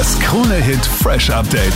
[0.00, 1.74] Das Krone-Hit Fresh Update.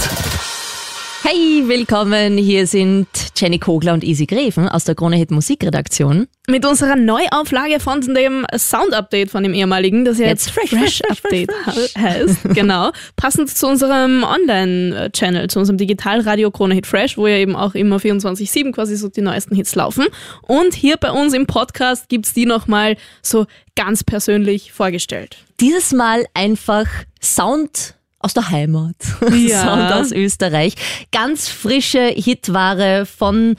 [1.23, 2.39] Hey, willkommen.
[2.39, 6.27] Hier sind Jenny Kogler und Easy Greven aus der Krone Hit Musikredaktion.
[6.49, 11.03] Mit unserer Neuauflage von dem Sound-Update von dem ehemaligen, das ja jetzt, Jetzt fresh, Fresh,
[11.07, 11.51] fresh, fresh, Update
[11.95, 12.39] he- heißt.
[12.55, 12.93] genau.
[13.17, 17.97] Passend zu unserem Online-Channel, zu unserem Digitalradio Krone Hit Fresh, wo ja eben auch immer
[17.99, 20.07] 24-7 quasi so die neuesten Hits laufen.
[20.41, 23.45] Und hier bei uns im Podcast gibt's die nochmal so
[23.77, 25.37] ganz persönlich vorgestellt.
[25.61, 26.87] Dieses Mal einfach
[27.23, 27.94] Sound
[28.25, 28.97] aus der Heimat.
[29.35, 29.63] Ja.
[29.63, 30.75] Sound aus Österreich.
[31.13, 33.57] Ganz frische Hitware von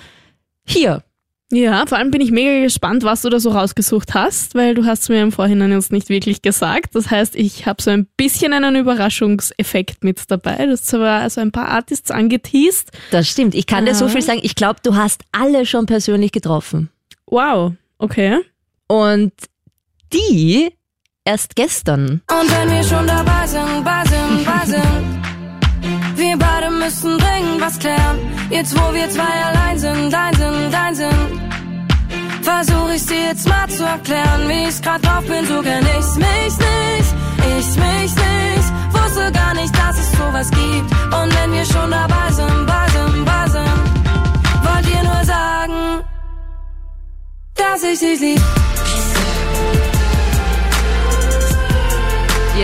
[0.66, 1.03] hier.
[1.52, 4.85] Ja, vor allem bin ich mega gespannt, was du da so rausgesucht hast, weil du
[4.85, 6.95] hast es mir im Vorhinein jetzt nicht wirklich gesagt.
[6.95, 10.66] Das heißt, ich habe so ein bisschen einen Überraschungseffekt mit dabei.
[10.66, 12.91] Du hast aber also ein paar Artists angeteased.
[13.12, 13.54] Das stimmt.
[13.54, 14.12] Ich kann dir so Ja.
[14.12, 14.40] viel sagen.
[14.41, 16.90] Ich glaube, du hast alle schon persönlich getroffen.
[17.27, 18.40] Wow, okay.
[18.88, 19.32] Und
[20.13, 20.71] die
[21.25, 22.21] erst gestern.
[22.29, 27.79] Und wenn wir schon dabei sind, bei sind, bei sind, wir beide müssen dringend was
[27.79, 28.17] klären.
[28.49, 31.41] Jetzt wo wir zwei allein sind, dein sind, dein sind,
[32.43, 36.15] versuch ich's dir jetzt mal zu erklären, wie ich's grad drauf bin, so kenn ich's
[36.15, 37.09] mich nicht,
[37.57, 40.91] ich mich nicht, wusste gar nicht, dass es sowas gibt.
[41.17, 43.82] Und wenn wir schon dabei sind, bei sind, bei sind,
[44.63, 46.04] wollt ihr nur sagen,
[47.55, 48.41] dass ich dich lieb.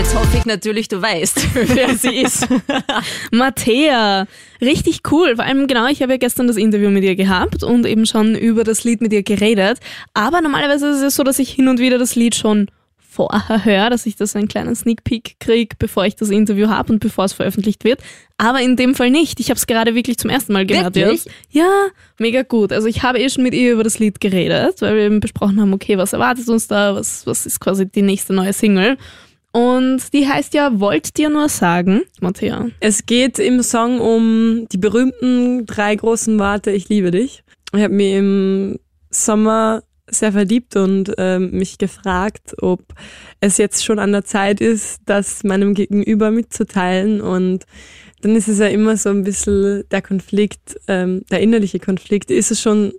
[0.01, 2.47] Jetzt hoffe ich natürlich, du weißt, wer sie ist.
[3.31, 4.25] Mattea,
[4.59, 5.35] richtig cool.
[5.35, 8.33] Vor allem genau, ich habe ja gestern das Interview mit ihr gehabt und eben schon
[8.33, 9.77] über das Lied mit ihr geredet.
[10.15, 13.91] Aber normalerweise ist es so, dass ich hin und wieder das Lied schon vorher höre,
[13.91, 17.25] dass ich das einen kleinen Sneak Peek kriege, bevor ich das Interview habe und bevor
[17.25, 17.99] es veröffentlicht wird.
[18.39, 19.39] Aber in dem Fall nicht.
[19.39, 20.95] Ich habe es gerade wirklich zum ersten Mal gehört.
[20.95, 21.25] Wirklich?
[21.51, 21.69] Ja,
[22.17, 22.73] mega gut.
[22.73, 25.61] Also ich habe eh schon mit ihr über das Lied geredet, weil wir eben besprochen
[25.61, 28.97] haben, okay, was erwartet uns da, was, was ist quasi die nächste neue Single.
[29.51, 32.69] Und die heißt ja Wollt dir nur sagen, Mattea.
[32.79, 37.43] Es geht im Song um die berühmten drei großen Worte, ich liebe dich.
[37.73, 42.81] Ich habe mich im Sommer sehr verliebt und ähm, mich gefragt, ob
[43.39, 47.21] es jetzt schon an der Zeit ist, das meinem Gegenüber mitzuteilen.
[47.21, 47.65] Und
[48.21, 52.29] dann ist es ja immer so ein bisschen der Konflikt, ähm, der innerliche Konflikt.
[52.29, 52.93] Ist es schon,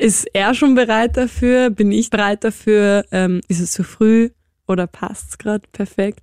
[0.00, 1.70] ist er schon bereit dafür?
[1.70, 3.04] Bin ich bereit dafür?
[3.10, 4.30] Ähm, ist es zu früh?
[4.72, 6.20] Oder passt's gerade perfekt?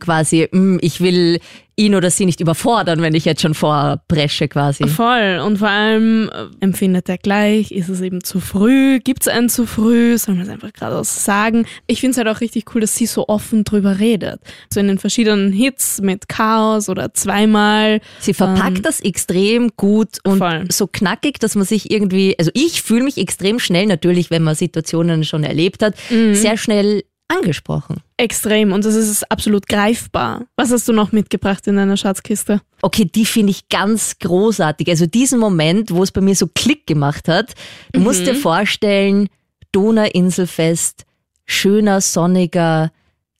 [0.00, 1.38] Quasi, mm, ich will
[1.76, 4.86] ihn oder sie nicht überfordern, wenn ich jetzt schon vorpresche quasi.
[4.86, 5.40] Voll.
[5.46, 9.48] Und vor allem äh, empfindet er gleich, ist es eben zu früh, gibt es einen
[9.48, 11.64] zu früh, soll man es einfach geradeaus sagen.
[11.86, 14.40] Ich finde es halt auch richtig cool, dass sie so offen drüber redet.
[14.70, 18.00] So in den verschiedenen Hits mit Chaos oder zweimal.
[18.18, 20.66] Sie verpackt Ähm, das extrem gut und voll.
[20.70, 24.54] so knackig, dass man sich irgendwie, also ich fühle mich extrem schnell, natürlich, wenn man
[24.54, 26.34] Situationen schon erlebt hat, Mhm.
[26.34, 28.02] sehr schnell angesprochen.
[28.16, 28.72] Extrem.
[28.72, 30.44] Und das ist absolut greifbar.
[30.56, 32.60] Was hast du noch mitgebracht in deiner Schatzkiste?
[32.82, 34.88] Okay, die finde ich ganz großartig.
[34.88, 37.54] Also diesen Moment, wo es bei mir so Klick gemacht hat,
[37.92, 38.24] du musst Mhm.
[38.26, 39.28] dir vorstellen,
[39.72, 41.04] Donauinselfest,
[41.46, 42.90] schöner, sonniger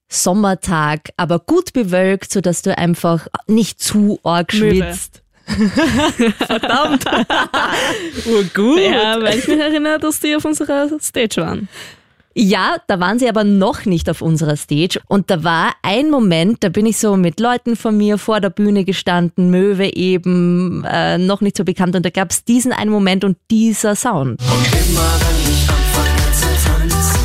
[0.08, 5.22] Sommertag, aber gut bewölkt, sodass du einfach nicht zu arg schwitzt.
[5.46, 7.04] Verdammt.
[8.26, 8.80] Urgut.
[8.80, 11.68] Ja, weil ich mich erinnere, dass die auf unserer Stage waren.
[12.32, 15.00] Ja, da waren sie aber noch nicht auf unserer Stage.
[15.08, 18.50] Und da war ein Moment, da bin ich so mit Leuten von mir vor der
[18.50, 21.96] Bühne gestanden, Möwe eben, äh, noch nicht so bekannt.
[21.96, 24.40] Und da gab es diesen einen Moment und dieser Sound.
[24.40, 27.20] Und immer wenn ich anfange zu tanzen,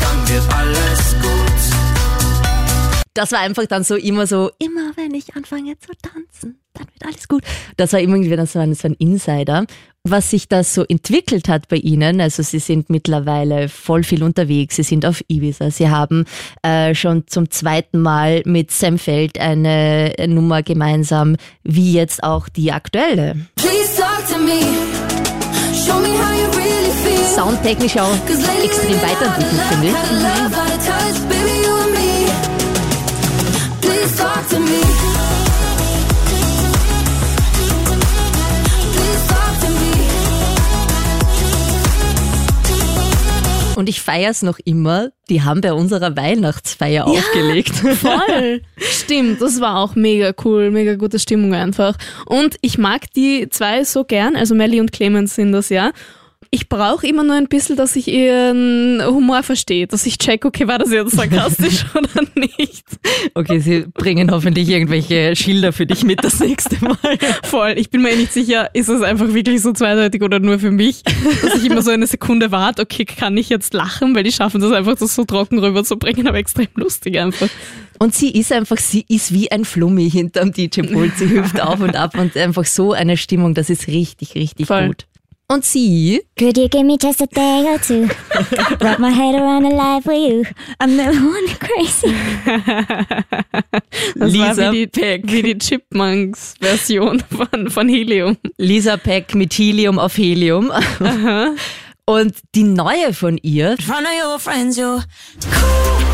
[0.00, 1.34] dann wird alles gut.
[3.14, 7.06] Das war einfach dann so immer so, immer wenn ich anfange zu tanzen, dann wird
[7.06, 7.42] alles gut.
[7.78, 9.64] Das war irgendwie das war ein, so ein Insider.
[10.06, 14.76] Was sich das so entwickelt hat bei Ihnen, also Sie sind mittlerweile voll viel unterwegs,
[14.76, 16.26] Sie sind auf Ibiza, Sie haben
[16.62, 22.70] äh, schon zum zweiten Mal mit Sam Feld eine Nummer gemeinsam, wie jetzt auch die
[22.70, 23.46] aktuelle.
[23.62, 23.84] Really.
[27.34, 28.14] Soundtechnisch auch
[28.62, 29.94] extrem weiterentwickelt, finde ich.
[30.86, 31.64] touch, baby,
[43.76, 47.74] Und ich feiere es noch immer, die haben bei unserer Weihnachtsfeier aufgelegt.
[47.74, 48.62] Voll.
[48.76, 51.96] Stimmt, das war auch mega cool, mega gute Stimmung einfach.
[52.26, 55.92] Und ich mag die zwei so gern, also Melly und Clemens sind das ja.
[56.54, 60.68] Ich brauche immer nur ein bisschen, dass ich ihren Humor verstehe, dass ich check, okay,
[60.68, 62.84] war das jetzt sarkastisch oder nicht.
[63.34, 66.96] Okay, sie bringen hoffentlich irgendwelche Schilder für dich mit das nächste Mal.
[67.42, 67.74] Voll.
[67.76, 70.70] Ich bin mir eh nicht sicher, ist es einfach wirklich so zweideutig oder nur für
[70.70, 71.02] mich,
[71.42, 74.60] dass ich immer so eine Sekunde warte, okay, kann ich jetzt lachen, weil die schaffen
[74.60, 77.48] das einfach, das so trocken rüberzubringen, aber extrem lustig einfach.
[77.98, 81.18] Und sie ist einfach, sie ist wie ein Flummi hinterm DJ-Pult.
[81.18, 84.86] Sie hüpft auf und ab und einfach so eine Stimmung, das ist richtig, richtig Voll.
[84.86, 85.06] gut.
[85.54, 88.08] Und sie, Could you give me just a day or two?
[88.80, 90.44] Wrap my head around a life with you.
[90.80, 92.12] I'm never one crazy.
[94.16, 95.22] Das Lisa war wie die, Peck.
[95.26, 98.36] wie die Chipmunks-Version von, von Helium.
[98.58, 100.72] Lisa Peck mit Helium auf Helium.
[102.04, 105.04] Und die neue von ihr, front of your friends, you're
[105.44, 106.13] cool.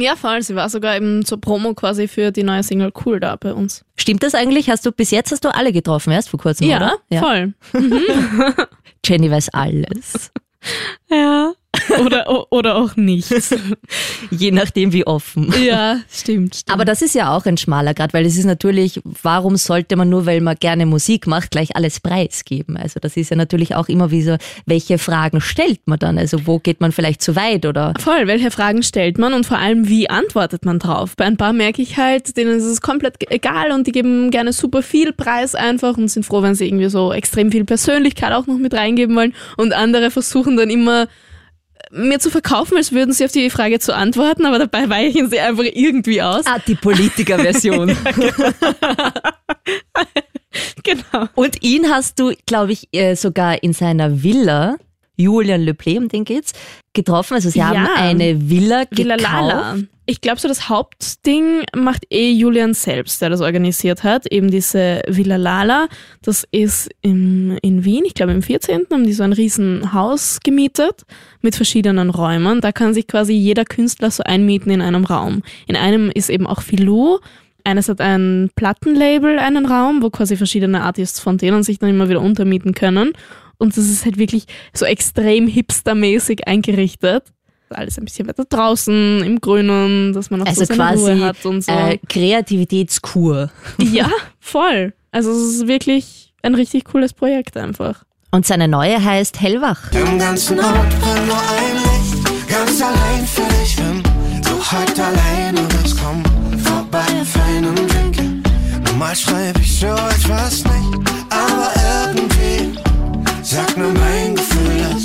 [0.00, 0.42] Ja, voll.
[0.42, 3.84] Sie war sogar eben zur Promo quasi für die neue Single Cool da bei uns.
[3.96, 4.70] Stimmt das eigentlich?
[4.70, 6.98] Hast du bis jetzt hast du alle getroffen, erst vor kurzem, oder?
[7.20, 7.54] voll.
[9.04, 10.30] Jenny weiß alles.
[11.10, 11.52] Ja.
[11.98, 13.32] Oder, oder auch nicht.
[14.30, 15.52] Je nachdem, wie offen.
[15.62, 16.72] ja, stimmt, stimmt.
[16.72, 20.08] Aber das ist ja auch ein schmaler Grad, weil es ist natürlich, warum sollte man
[20.08, 22.76] nur, weil man gerne Musik macht, gleich alles preisgeben?
[22.76, 26.18] Also das ist ja natürlich auch immer wie so, welche Fragen stellt man dann?
[26.18, 27.94] Also wo geht man vielleicht zu weit oder?
[27.98, 31.16] Voll, welche Fragen stellt man und vor allem, wie antwortet man drauf?
[31.16, 34.52] Bei ein paar merke ich halt, denen ist es komplett egal und die geben gerne
[34.52, 38.46] super viel Preis einfach und sind froh, wenn sie irgendwie so extrem viel Persönlichkeit auch
[38.46, 39.34] noch mit reingeben wollen.
[39.56, 41.08] Und andere versuchen dann immer
[41.90, 45.40] mir zu verkaufen, als würden sie auf die Frage zu antworten, aber dabei weichen sie
[45.40, 46.46] einfach irgendwie aus.
[46.46, 47.96] Ah, die Politiker-Version.
[50.82, 51.28] Genau.
[51.34, 54.76] Und ihn hast du, glaube ich, äh, sogar in seiner Villa,
[55.20, 56.52] Julian Le Play, um den geht's,
[56.92, 57.34] getroffen.
[57.34, 57.88] Also sie haben Ja.
[57.96, 59.32] eine Villa Villa gekauft.
[59.32, 59.76] Lala.
[60.06, 64.26] Ich glaube, so das Hauptding macht eh Julian selbst, der das organisiert hat.
[64.26, 65.86] Eben diese Villa Lala.
[66.22, 68.86] Das ist im, in Wien, ich glaube im 14.
[68.90, 71.02] haben die so ein riesen Haus gemietet
[71.42, 72.60] mit verschiedenen Räumen.
[72.60, 75.42] Da kann sich quasi jeder Künstler so einmieten in einem Raum.
[75.68, 77.18] In einem ist eben auch Filou.
[77.62, 82.08] Eines hat ein Plattenlabel, einen Raum, wo quasi verschiedene Artists von denen sich dann immer
[82.08, 83.12] wieder untermieten können.
[83.60, 87.24] Und das ist halt wirklich so extrem hipstermäßig eingerichtet.
[87.68, 91.20] Alles ein bisschen weiter draußen, im Grünen, dass man auch Also so seine quasi Ruhe
[91.24, 91.70] hat und so.
[91.70, 93.50] äh, Kreativitätskur.
[93.78, 94.08] ja,
[94.40, 94.92] voll.
[95.12, 98.02] Also es ist wirklich ein richtig cooles Projekt einfach.
[98.32, 99.92] Und seine neue heißt Hellwach.
[99.92, 104.02] Im ganzen Ort brennt nur ein Licht, ganz allein für dich bin.
[104.42, 106.22] Du heute alleine bist, komm
[106.60, 108.42] vorbei für einen Drink.
[108.86, 111.70] Normal schreib ich so etwas nicht, aber
[112.06, 112.78] irgendwie
[113.50, 115.02] sagt nur mein Gefühl, dass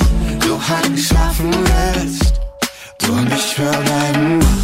[0.48, 2.34] du halt schlafen willst.
[3.00, 4.56] Du und ich da, da.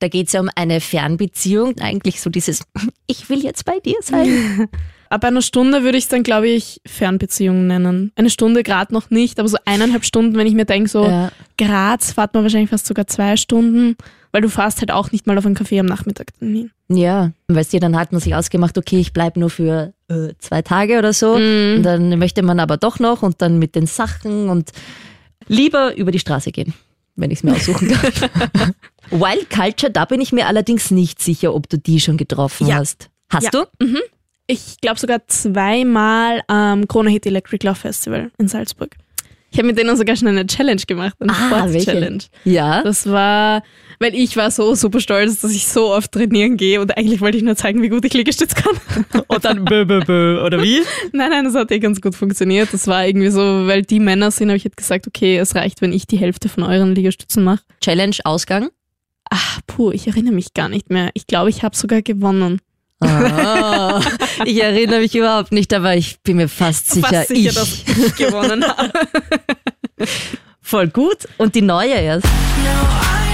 [0.00, 1.78] Da geht es ja um eine Fernbeziehung.
[1.78, 2.64] Eigentlich so dieses,
[3.06, 4.68] ich will jetzt bei dir sein.
[5.10, 8.12] Ab einer Stunde würde ich es dann, glaube ich, Fernbeziehung nennen.
[8.16, 11.30] Eine Stunde Grad noch nicht, aber so eineinhalb Stunden, wenn ich mir denke, so Ja.
[11.58, 13.96] Graz fahrt man wahrscheinlich fast sogar zwei Stunden,
[14.32, 16.70] weil du fährst halt auch nicht mal auf einen Kaffee am Nachmittag hin.
[16.88, 20.62] Ja, weißt du, dann hat man sich ausgemacht, okay, ich bleib nur für äh, zwei
[20.62, 21.34] Tage oder so.
[21.34, 24.70] Und dann möchte man aber doch noch und dann mit den Sachen und
[25.46, 26.74] lieber über die Straße gehen,
[27.16, 28.74] wenn ich es mir aussuchen kann.
[29.10, 32.76] Wild Culture, da bin ich mir allerdings nicht sicher, ob du die schon getroffen Ja.
[32.76, 33.10] hast.
[33.30, 33.64] Hast Ja.
[33.78, 33.96] du?
[34.46, 38.94] Ich glaube sogar zweimal am Krone Hit Electric Love Festival in Salzburg.
[39.50, 41.68] Ich habe mit denen sogar schon eine Challenge gemacht, eine Ah?
[41.68, 42.24] Sport-Challenge.
[42.44, 42.82] Ja.
[42.82, 43.62] Das war,
[44.00, 47.38] weil ich war so super stolz, dass ich so oft trainieren gehe und eigentlich wollte
[47.38, 48.76] ich nur zeigen, wie gut ich Liegestütz kann.
[49.28, 50.80] Und dann bö, bö, bö, oder wie?
[51.12, 52.70] nein, nein, das hat eh ganz gut funktioniert.
[52.72, 55.80] Das war irgendwie so, weil die Männer sind, habe ich halt gesagt, okay, es reicht,
[55.80, 57.62] wenn ich die Hälfte von euren Liegestützen mache.
[57.80, 58.70] Challenge Ausgang?
[59.30, 61.10] Ach, puh, ich erinnere mich gar nicht mehr.
[61.14, 62.60] Ich glaube, ich habe sogar gewonnen.
[63.00, 64.00] Ah,
[64.44, 67.54] ich erinnere mich überhaupt nicht, aber ich bin mir fast sicher, Fast sicher, ich.
[67.84, 68.92] dass ich gewonnen habe.
[70.62, 71.28] Voll gut.
[71.36, 72.24] Und die neue erst.
[72.24, 73.33] Now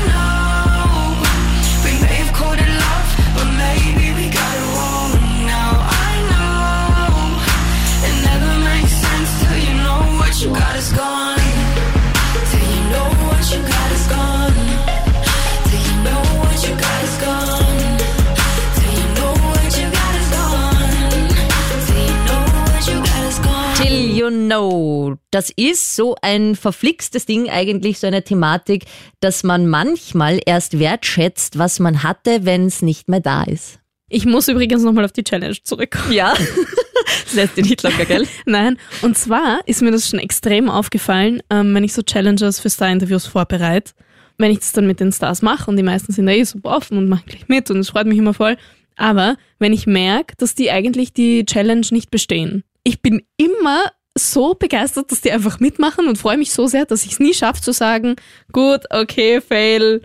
[25.30, 28.84] das ist so ein verflixtes Ding eigentlich, so eine Thematik,
[29.20, 33.78] dass man manchmal erst wertschätzt, was man hatte, wenn es nicht mehr da ist.
[34.08, 36.12] Ich muss übrigens nochmal auf die Challenge zurückkommen.
[36.12, 36.34] Ja,
[37.24, 38.26] das lässt dir nicht locker, gell?
[38.44, 42.70] Nein, und zwar ist mir das schon extrem aufgefallen, ähm, wenn ich so Challenges für
[42.70, 43.92] Star-Interviews vorbereite.
[44.36, 46.76] Wenn ich das dann mit den Stars mache und die meisten sind da eh super
[46.76, 48.56] offen und machen gleich mit und es freut mich immer voll.
[48.96, 54.54] Aber wenn ich merke, dass die eigentlich die Challenge nicht bestehen, ich bin immer so
[54.54, 57.60] begeistert, dass die einfach mitmachen und freue mich so sehr, dass ich es nie schaffe
[57.62, 58.16] zu sagen,
[58.52, 60.02] gut, okay, fail.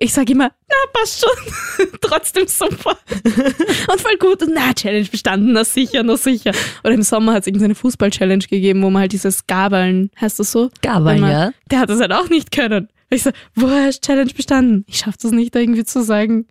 [0.00, 1.88] Ich sage immer, na, passt schon.
[2.00, 2.96] Trotzdem super.
[3.24, 4.42] und voll gut.
[4.44, 6.52] Und na, Challenge bestanden, na sicher, na sicher.
[6.84, 10.52] Oder im Sommer hat es irgendeine Fußball-Challenge gegeben, wo man halt dieses Gabeln, heißt das
[10.52, 10.70] so?
[10.82, 11.50] Gabeln, man- ja.
[11.70, 12.88] Der hat das halt auch nicht können.
[13.10, 14.84] Ich so, woher ist Challenge bestanden?
[14.86, 16.46] Ich schaffe das nicht, da irgendwie zu sagen,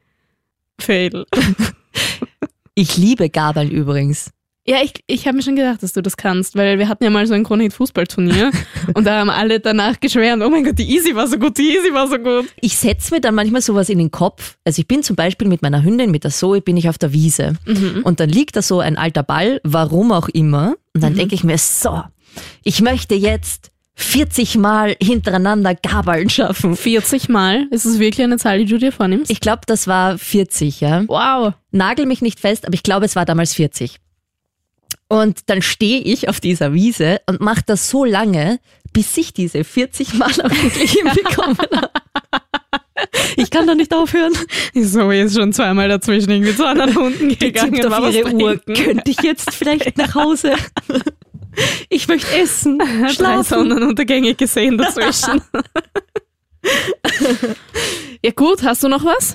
[0.79, 1.25] fail.
[2.79, 4.29] Ich liebe Gabeln übrigens.
[4.69, 7.09] Ja, ich, ich habe mir schon gedacht, dass du das kannst, weil wir hatten ja
[7.09, 8.51] mal so ein Kronhit-Fußballturnier
[8.93, 11.69] und da haben alle danach geschwärmt, oh mein Gott, die Easy war so gut, die
[11.69, 12.47] Easy war so gut.
[12.59, 14.57] Ich setze mir dann manchmal sowas in den Kopf.
[14.65, 17.13] Also ich bin zum Beispiel mit meiner Hündin, mit der Zoe, bin ich auf der
[17.13, 17.53] Wiese.
[18.03, 20.75] Und dann liegt da so ein alter Ball, warum auch immer.
[20.93, 22.03] Und dann denke ich mir, so,
[22.63, 26.75] ich möchte jetzt 40 Mal hintereinander Gabeln schaffen.
[26.75, 29.31] 40 Mal, ist es wirklich eine Zahl, die du dir vornimmst?
[29.31, 31.05] Ich glaube, das war 40, ja.
[31.07, 31.53] wow.
[31.71, 33.99] Nagel mich nicht fest, aber ich glaube, es war damals 40.
[35.09, 38.59] Und dann stehe ich auf dieser Wiese und mache das so lange,
[38.91, 41.91] bis ich diese 40 Mal auch wirklich hinbekommen habe.
[43.37, 44.33] Ich kann doch nicht aufhören.
[44.73, 47.89] So ist schon zweimal dazwischen irgendwie zu anderen Hunden gegangen.
[47.89, 48.57] War auf ihre Uhr.
[48.57, 50.53] Könnte ich jetzt vielleicht nach Hause?
[51.89, 53.43] Ich möchte essen, Drei schlafen.
[53.43, 55.41] Sonnenuntergänge gesehen dazwischen.
[58.23, 59.33] ja gut, hast du noch was?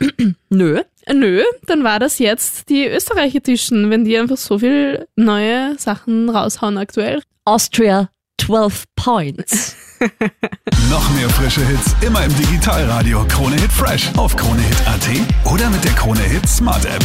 [0.50, 0.83] Nö.
[1.11, 6.78] Nö, dann war das jetzt die Österreicher-Tischen, wenn die einfach so viel neue Sachen raushauen
[6.78, 7.23] aktuell.
[7.44, 8.09] Austria
[8.40, 9.76] 12 Points.
[10.90, 15.92] Noch mehr frische Hits immer im Digitalradio Krone Hit Fresh auf kronehit.at oder mit der
[15.92, 17.04] Krone Hit Smart App.